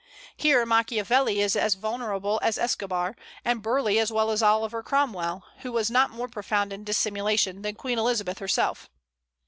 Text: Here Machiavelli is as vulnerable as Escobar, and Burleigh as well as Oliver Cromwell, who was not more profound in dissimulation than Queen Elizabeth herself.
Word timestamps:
Here 0.35 0.65
Machiavelli 0.65 1.41
is 1.41 1.55
as 1.55 1.75
vulnerable 1.75 2.39
as 2.41 2.57
Escobar, 2.57 3.15
and 3.45 3.61
Burleigh 3.61 3.99
as 3.99 4.11
well 4.11 4.31
as 4.31 4.41
Oliver 4.41 4.81
Cromwell, 4.81 5.43
who 5.59 5.71
was 5.71 5.91
not 5.91 6.09
more 6.09 6.27
profound 6.27 6.73
in 6.73 6.83
dissimulation 6.83 7.61
than 7.61 7.75
Queen 7.75 7.99
Elizabeth 7.99 8.39
herself. 8.39 8.89